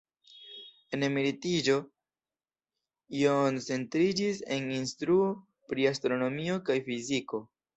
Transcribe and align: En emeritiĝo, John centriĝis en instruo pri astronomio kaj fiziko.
En 0.97 1.03
emeritiĝo, 1.07 1.75
John 3.17 3.61
centriĝis 3.67 4.41
en 4.57 4.73
instruo 4.79 5.29
pri 5.71 5.87
astronomio 5.95 6.61
kaj 6.71 6.83
fiziko. 6.91 7.45